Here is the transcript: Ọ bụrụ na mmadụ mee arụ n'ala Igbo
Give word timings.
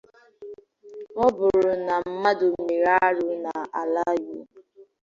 Ọ 1.23 1.25
bụrụ 1.37 1.71
na 1.87 1.95
mmadụ 2.09 2.47
mee 2.65 2.83
arụ 3.05 3.27
n'ala 3.43 4.03
Igbo 4.17 4.41